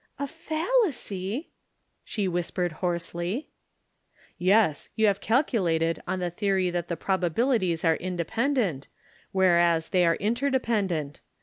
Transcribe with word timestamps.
"A 0.17 0.25
fallacy!" 0.25 1.51
she 2.03 2.27
whispered 2.27 2.71
hoarsely. 2.81 3.49
"Yes, 4.39 4.89
you 4.95 5.05
have 5.05 5.21
calculated 5.21 6.01
on 6.07 6.17
the 6.17 6.31
theory 6.31 6.71
that 6.71 6.87
the 6.87 6.97
probabilities 6.97 7.85
are 7.85 7.97
independent, 7.97 8.87
whereas 9.31 9.89
they 9.89 10.03
are 10.03 10.15
interdependent. 10.15 11.21